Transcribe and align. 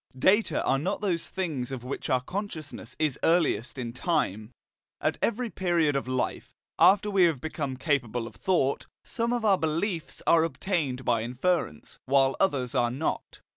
Data 0.17 0.63
are 0.65 0.79
not 0.79 1.01
those 1.01 1.29
things 1.29 1.71
of 1.71 1.83
which 1.83 2.09
our 2.09 2.21
consciousness 2.21 2.95
is 2.97 3.19
earliest 3.21 3.77
in 3.77 3.93
time. 3.93 4.49
At 4.99 5.19
every 5.21 5.51
period 5.51 5.95
of 5.95 6.07
life, 6.07 6.55
after 6.79 7.11
we 7.11 7.25
have 7.25 7.39
become 7.39 7.77
capable 7.77 8.25
of 8.25 8.33
thought, 8.35 8.87
some 9.05 9.31
of 9.31 9.45
our 9.45 9.59
beliefs 9.59 10.23
are 10.25 10.43
obtained 10.43 11.05
by 11.05 11.21
inference, 11.21 11.99
while 12.07 12.35
others 12.39 12.73
are 12.73 12.89
not. 12.89 13.41